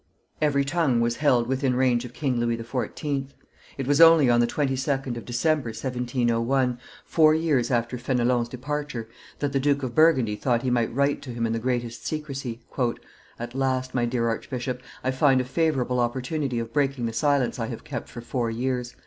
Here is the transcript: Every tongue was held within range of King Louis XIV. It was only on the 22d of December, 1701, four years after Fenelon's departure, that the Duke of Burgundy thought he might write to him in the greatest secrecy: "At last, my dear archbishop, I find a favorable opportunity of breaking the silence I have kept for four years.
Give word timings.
Every 0.41 0.65
tongue 0.65 0.99
was 0.99 1.17
held 1.17 1.45
within 1.45 1.75
range 1.75 2.05
of 2.05 2.13
King 2.13 2.39
Louis 2.39 2.57
XIV. 2.57 3.27
It 3.77 3.85
was 3.85 4.01
only 4.01 4.31
on 4.31 4.39
the 4.39 4.47
22d 4.47 5.15
of 5.15 5.25
December, 5.25 5.67
1701, 5.69 6.79
four 7.05 7.35
years 7.35 7.69
after 7.69 7.99
Fenelon's 7.99 8.49
departure, 8.49 9.07
that 9.37 9.51
the 9.53 9.59
Duke 9.59 9.83
of 9.83 9.93
Burgundy 9.93 10.35
thought 10.35 10.63
he 10.63 10.71
might 10.71 10.91
write 10.91 11.21
to 11.21 11.29
him 11.29 11.45
in 11.45 11.53
the 11.53 11.59
greatest 11.59 12.07
secrecy: 12.07 12.61
"At 13.37 13.53
last, 13.53 13.93
my 13.93 14.05
dear 14.05 14.27
archbishop, 14.27 14.81
I 15.03 15.11
find 15.11 15.39
a 15.39 15.43
favorable 15.45 15.99
opportunity 15.99 16.57
of 16.57 16.73
breaking 16.73 17.05
the 17.05 17.13
silence 17.13 17.59
I 17.59 17.67
have 17.67 17.83
kept 17.83 18.09
for 18.09 18.21
four 18.21 18.49
years. 18.49 18.95